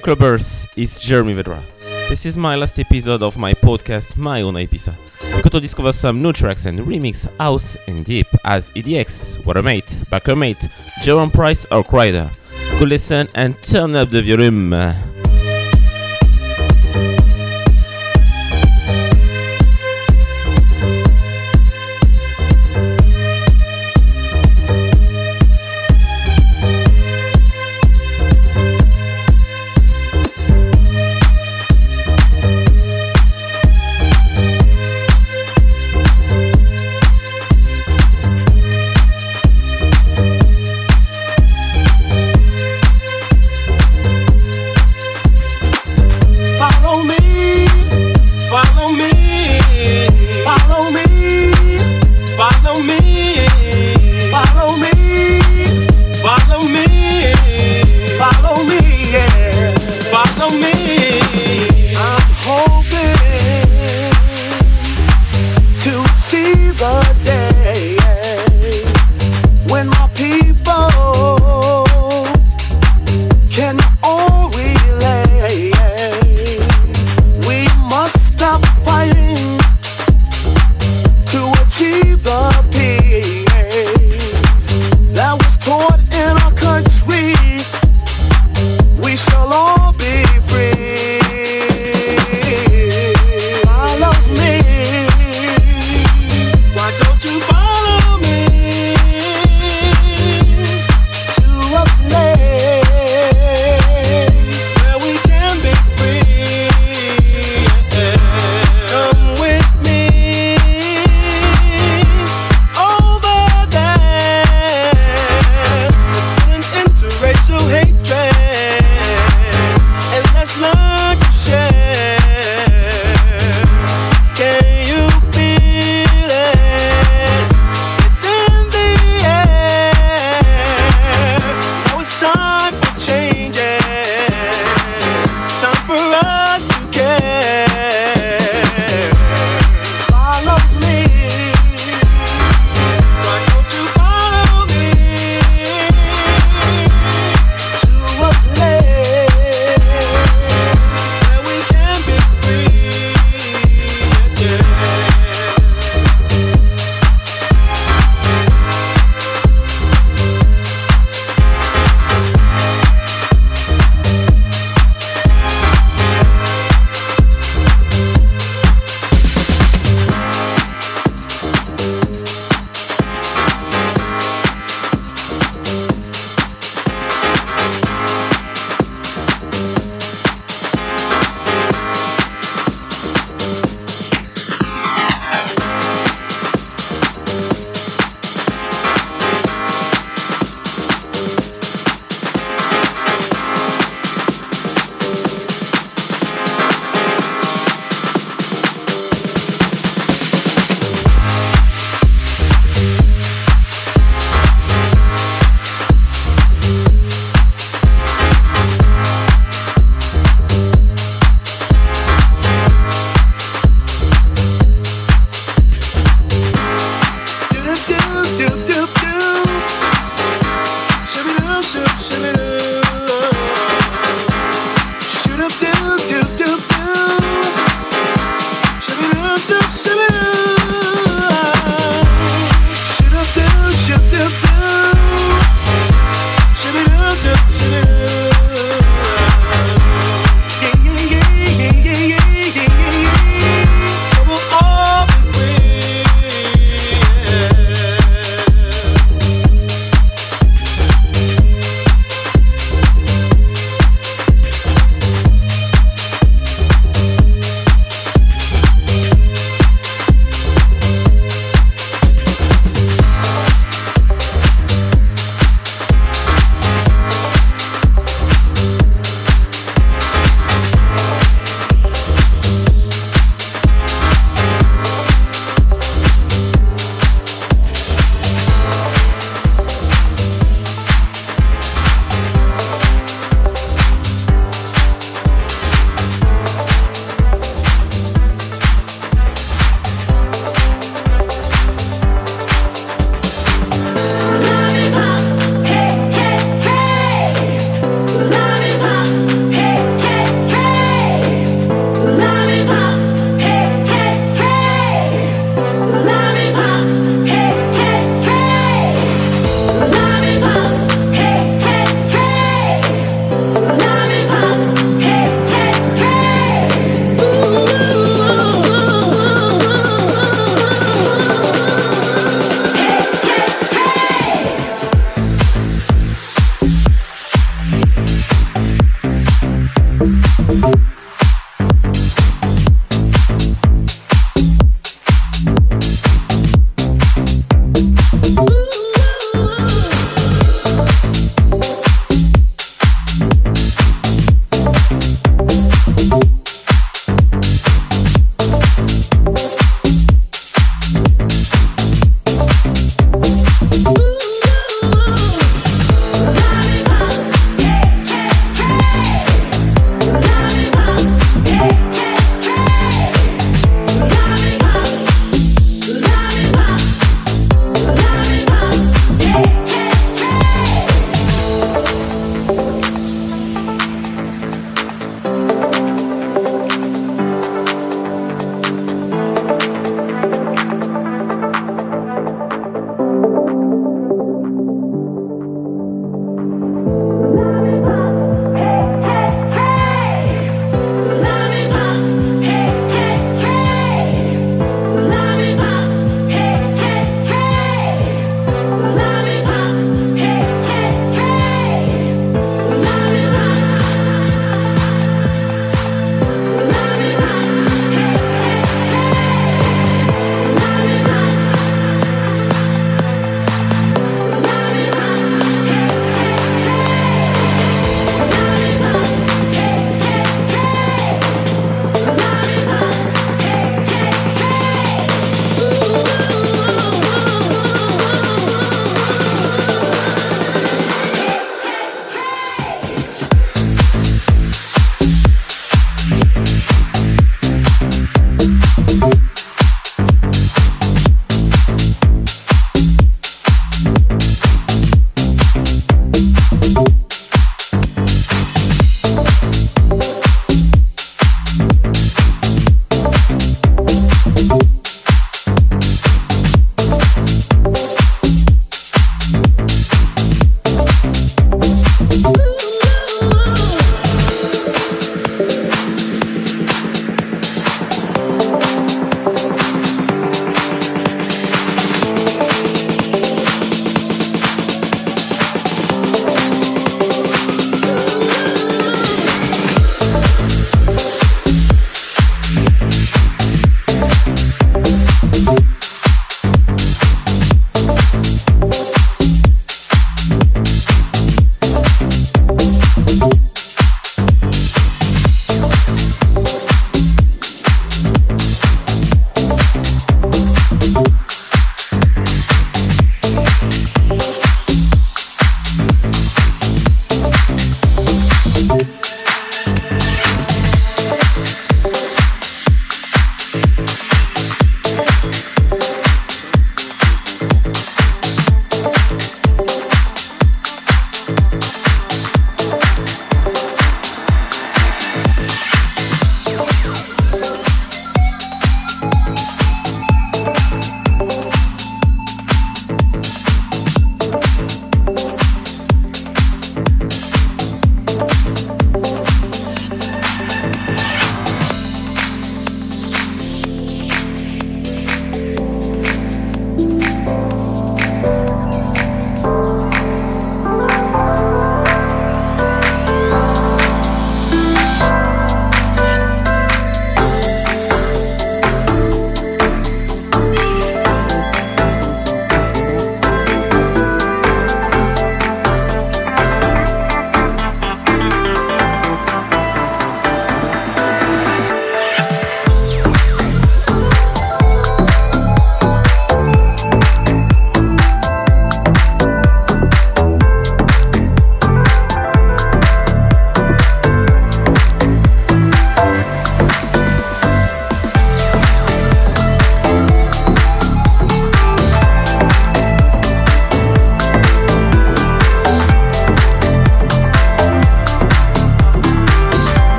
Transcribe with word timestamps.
Clubbers, 0.00 0.68
it's 0.76 1.00
Jeremy 1.00 1.34
Vedra. 1.34 1.62
This 2.08 2.24
is 2.26 2.36
my 2.36 2.54
last 2.54 2.78
episode 2.78 3.22
of 3.22 3.36
my 3.36 3.52
podcast 3.54 4.16
My 4.16 4.42
Own 4.42 4.54
Ibiza. 4.54 4.94
We 5.34 5.42
got 5.42 5.52
to 5.52 5.60
discover 5.60 5.92
some 5.92 6.22
new 6.22 6.32
tracks 6.32 6.66
and 6.66 6.78
remix 6.80 7.28
house 7.38 7.76
and 7.86 8.04
deep 8.04 8.26
as 8.44 8.70
EDX, 8.70 9.38
Watermät, 9.44 9.84
Bakermat, 10.10 10.70
Jerome 11.02 11.30
Price 11.30 11.64
or 11.66 11.82
Kryder. 11.82 12.30
Go 12.80 12.86
listen 12.86 13.28
and 13.34 13.60
turn 13.62 13.94
up 13.96 14.10
the 14.10 14.22
volume. 14.22 15.07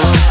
Jeremy 0.00 0.29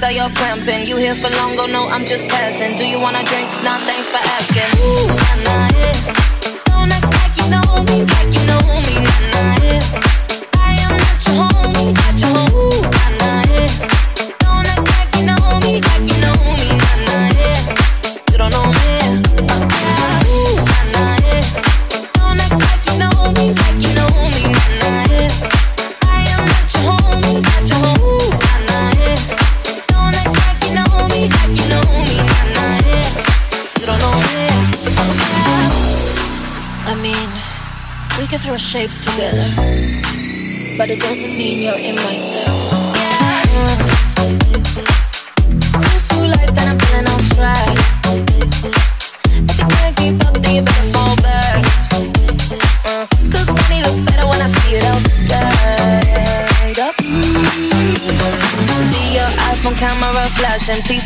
though 0.00 0.08
your 0.08 0.29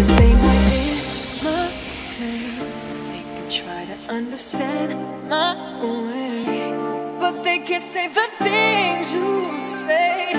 this 0.00 0.14
thing 0.14 0.32
within 0.32 0.96
myself. 1.44 2.56
They 3.12 3.22
can 3.34 3.48
try 3.50 3.84
to 3.84 4.14
understand 4.14 4.88
my 5.28 5.52
way, 5.82 6.72
but 7.20 7.44
they 7.44 7.58
can't 7.58 7.82
say 7.82 8.08
the 8.08 8.26
things 8.38 9.12
you 9.12 9.66
say. 9.66 10.29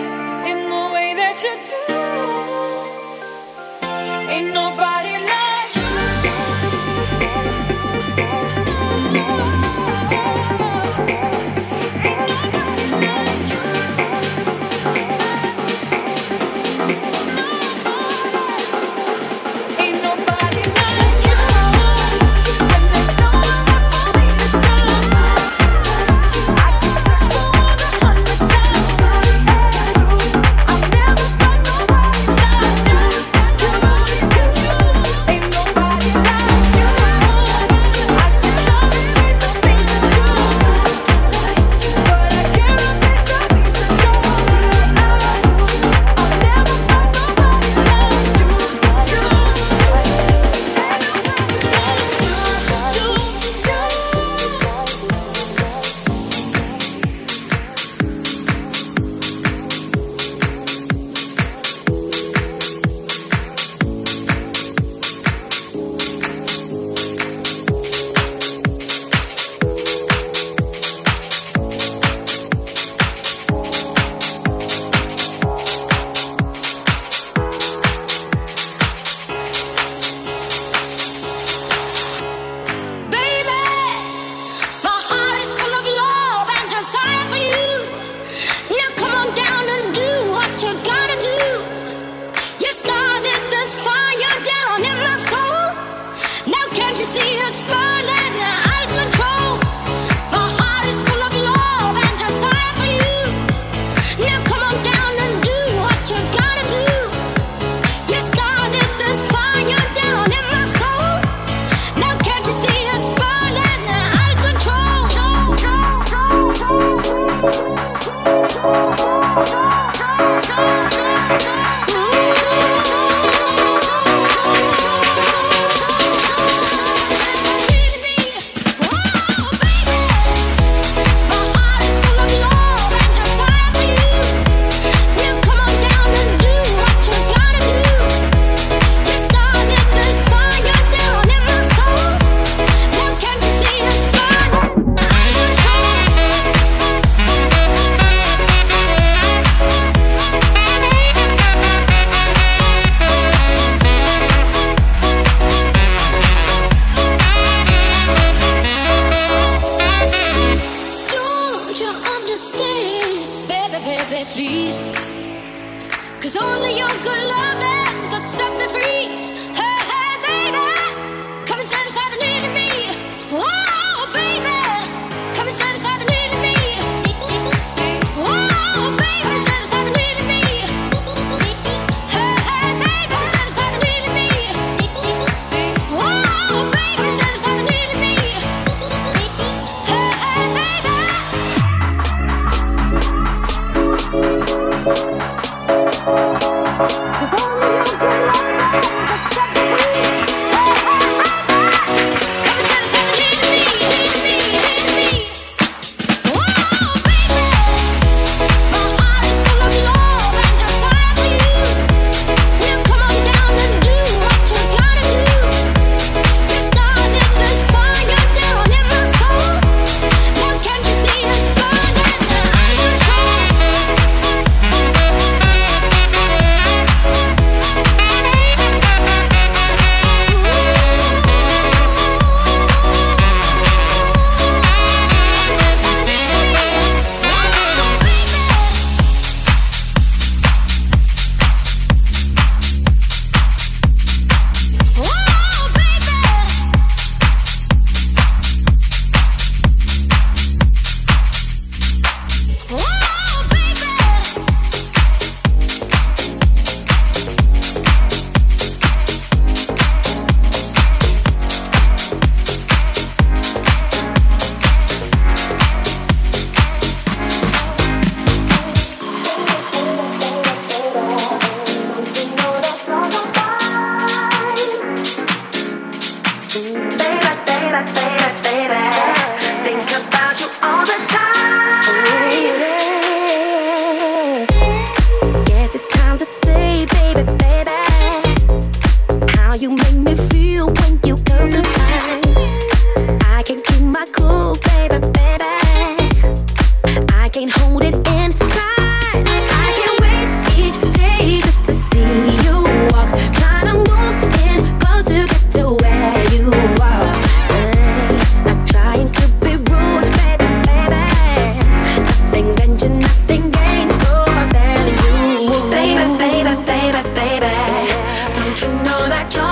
Know 318.92 319.08
that 319.08 319.34
you're 319.34 319.51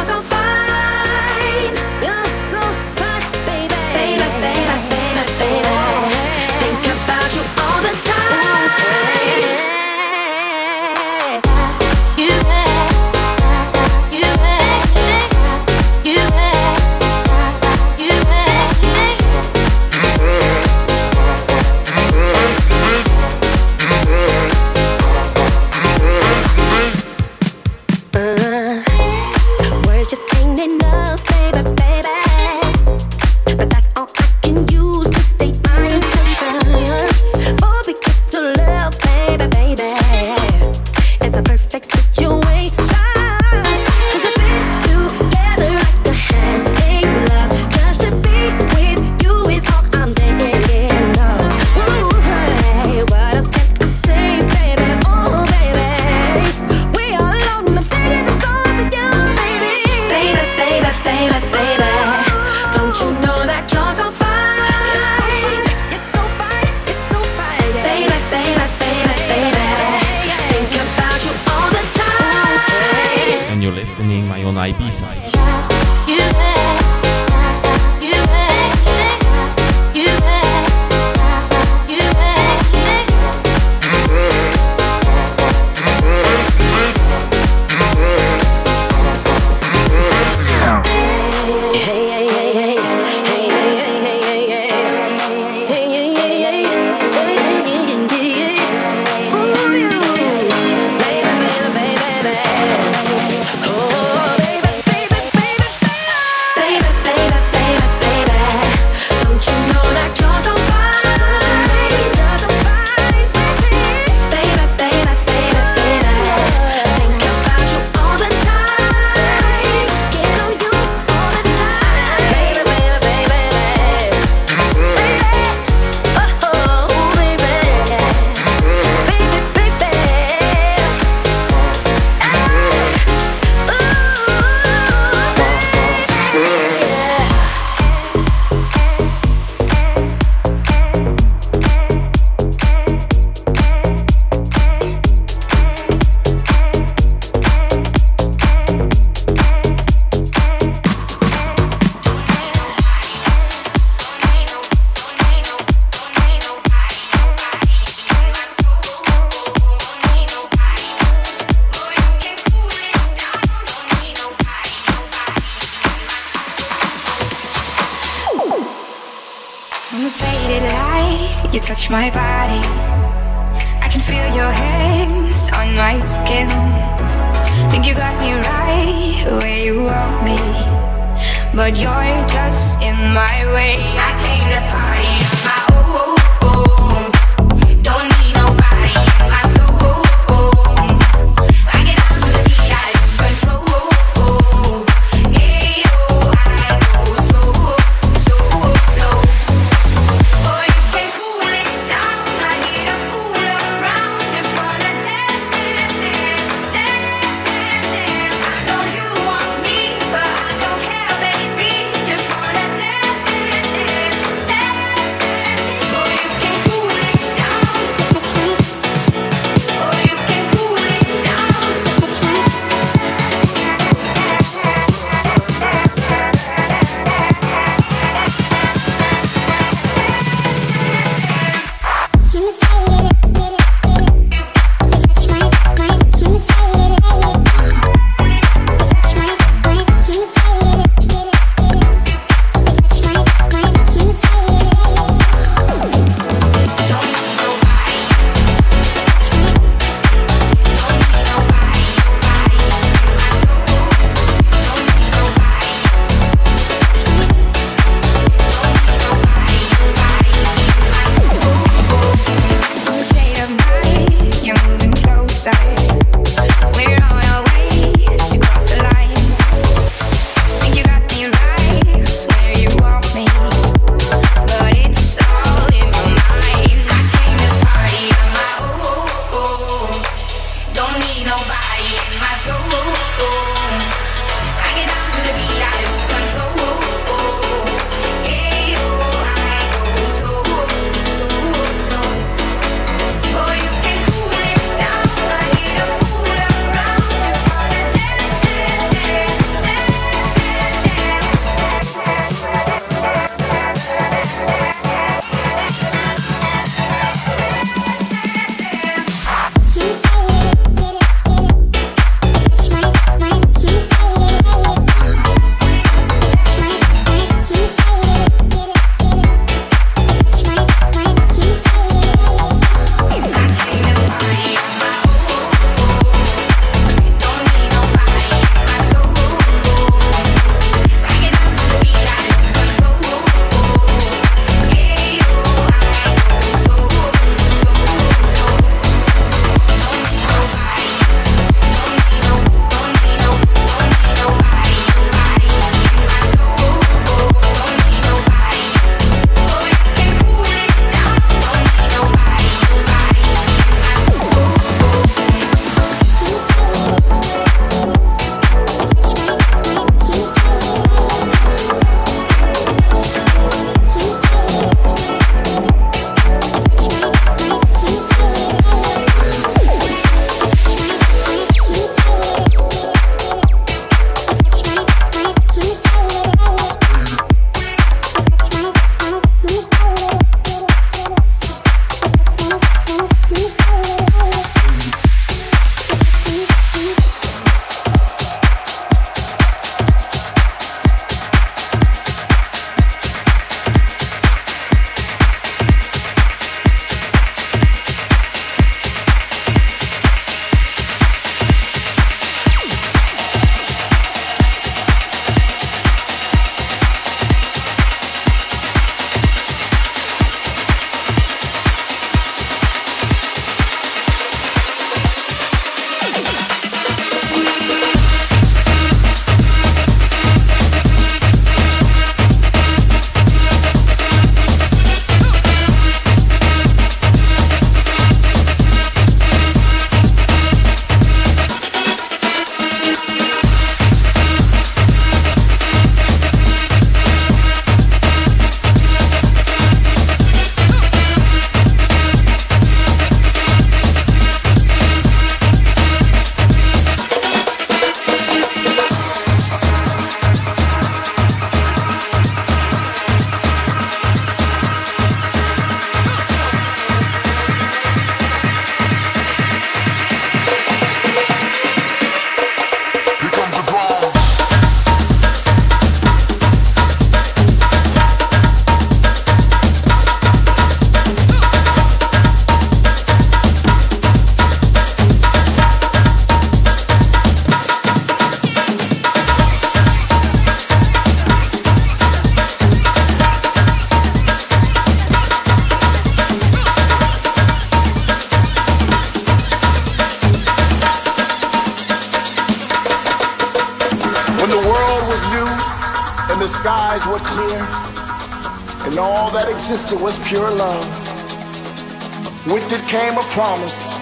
promise, 503.39 503.95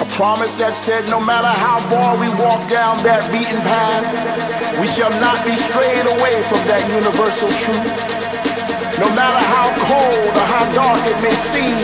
a 0.00 0.06
promise 0.16 0.56
that 0.56 0.72
said 0.72 1.04
no 1.12 1.20
matter 1.20 1.52
how 1.60 1.76
far 1.92 2.16
we 2.16 2.24
walk 2.40 2.56
down 2.72 2.96
that 3.04 3.20
beaten 3.28 3.60
path, 3.68 4.80
we 4.80 4.88
shall 4.88 5.12
not 5.20 5.44
be 5.44 5.52
strayed 5.52 6.08
away 6.08 6.40
from 6.48 6.56
that 6.64 6.80
universal 6.88 7.52
truth. 7.52 8.00
No 8.96 9.12
matter 9.12 9.44
how 9.44 9.68
cold 9.84 10.32
or 10.32 10.46
how 10.56 10.64
dark 10.72 11.04
it 11.04 11.20
may 11.20 11.36
seem, 11.52 11.76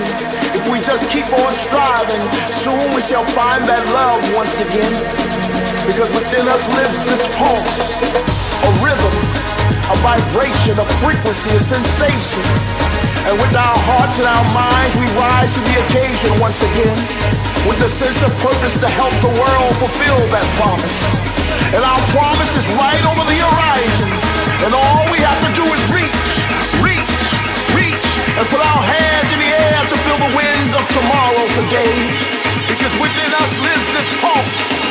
if 0.57 0.65
we 0.73 0.81
just 0.81 1.05
keep 1.13 1.29
on 1.29 1.53
striving, 1.61 2.25
soon 2.65 2.89
we 2.97 3.05
shall 3.05 3.29
find 3.37 3.61
that 3.69 3.85
love 3.93 4.25
once 4.33 4.57
again. 4.57 4.97
Because 5.85 6.09
within 6.17 6.49
us 6.49 6.65
lives 6.73 7.05
this 7.05 7.25
pulse, 7.37 8.01
a 8.65 8.71
rhythm, 8.81 9.15
a 9.93 9.97
vibration, 10.01 10.81
a 10.81 10.89
frequency, 11.05 11.53
a 11.53 11.61
sensation. 11.61 12.86
And 13.27 13.35
with 13.43 13.59
our 13.59 13.79
hearts 13.91 14.23
and 14.23 14.29
our 14.31 14.47
minds, 14.55 14.95
we 14.95 15.07
rise 15.19 15.51
to 15.59 15.61
the 15.67 15.77
occasion 15.83 16.31
once 16.39 16.63
again. 16.63 16.95
With 17.67 17.83
the 17.83 17.91
sense 17.91 18.23
of 18.23 18.31
purpose 18.39 18.79
to 18.79 18.87
help 18.87 19.11
the 19.19 19.35
world 19.35 19.73
fulfill 19.83 20.23
that 20.31 20.47
promise. 20.55 20.95
And 21.75 21.83
our 21.83 22.03
promise 22.15 22.55
is 22.55 22.67
right 22.79 23.03
over 23.03 23.27
the 23.27 23.39
horizon. 23.43 24.11
And 24.63 24.71
all 24.71 25.11
we 25.11 25.19
have 25.27 25.43
to 25.43 25.51
do 25.59 25.67
is 25.67 25.83
reach, 25.91 26.31
reach, 26.87 27.19
reach, 27.75 28.07
and 28.39 28.47
put 28.47 28.63
our 28.63 28.83
hands 28.95 29.29
in 29.35 29.39
the 29.43 29.51
air 29.59 29.81
to 29.91 29.97
feel 30.07 30.19
the 30.23 30.33
winds 30.39 30.73
of 30.79 30.87
tomorrow 30.95 31.45
today. 31.59 31.99
Because 32.71 32.95
within 33.03 33.31
us 33.43 33.53
lives 33.59 33.87
this 33.91 34.09
pulse, 34.23 34.86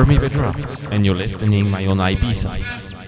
Jeremy 0.00 0.16
Vedra, 0.16 0.90
and 0.90 1.04
you're 1.04 1.14
listening 1.14 1.70
my 1.70 1.84
own 1.84 1.98
Ibiza. 1.98 2.99